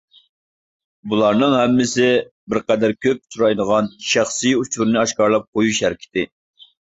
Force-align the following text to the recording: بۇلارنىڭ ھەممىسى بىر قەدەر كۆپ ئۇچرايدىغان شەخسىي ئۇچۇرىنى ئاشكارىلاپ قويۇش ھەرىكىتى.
بۇلارنىڭ 1.11 1.51
ھەممىسى 1.55 2.07
بىر 2.53 2.61
قەدەر 2.71 2.95
كۆپ 3.07 3.19
ئۇچرايدىغان 3.27 3.91
شەخسىي 4.13 4.57
ئۇچۇرىنى 4.63 5.01
ئاشكارىلاپ 5.03 5.47
قويۇش 5.59 5.85
ھەرىكىتى. 5.89 6.27